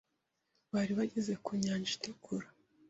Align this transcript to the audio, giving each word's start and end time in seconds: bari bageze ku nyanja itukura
bari 0.73 0.91
bageze 0.99 1.33
ku 1.45 1.51
nyanja 1.63 1.89
itukura 1.97 2.47